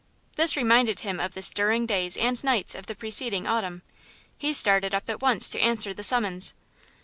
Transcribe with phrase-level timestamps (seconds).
[0.35, 3.83] This reminded him of the stirring days and nights of the preceding autumn.
[4.35, 6.55] He started up at once to answer the summons.